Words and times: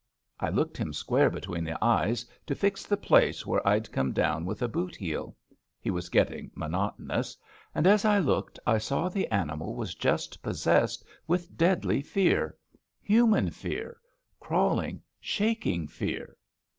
I 0.39 0.49
looked 0.49 0.77
him 0.77 0.93
square 0.93 1.29
between 1.29 1.63
the 1.63 1.77
eyes 1.79 2.25
to 2.47 2.55
fix 2.55 2.87
the 2.87 2.97
place 2.97 3.45
where 3.45 3.59
EEASTASIUS 3.59 3.59
OF 3.59 3.63
THE 3.63 3.69
WHANGHOA 3.69 3.75
9 3.75 3.81
I^d 3.81 3.91
come 3.91 4.11
down 4.13 4.45
with 4.47 4.61
a 4.63 4.67
boot 4.67 4.95
heel 4.95 5.35
(he 5.79 5.91
was 5.91 6.09
getting 6.09 6.49
monotonous), 6.55 7.37
and 7.75 7.85
as 7.85 8.03
I 8.03 8.17
looked 8.17 8.57
I 8.65 8.79
saw 8.79 9.09
the 9.09 9.27
animal 9.29 9.75
was 9.75 9.93
just 9.93 10.41
possessed 10.41 11.05
with 11.27 11.55
deadly 11.55 12.01
fear— 12.01 12.57
human 13.03 13.51
fear— 13.51 14.01
crawling, 14.39 15.03
shaking 15.19 15.87
fear. 15.87 16.35